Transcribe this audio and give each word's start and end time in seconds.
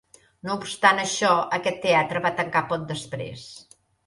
No 0.47 0.53
obstant 0.59 1.01
això, 1.03 1.29
aquest 1.57 1.77
teatre 1.83 2.23
va 2.25 2.33
tancar 2.41 2.65
poc 2.73 2.89
després. 2.95 3.47